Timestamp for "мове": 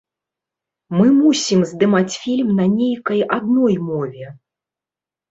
3.91-4.25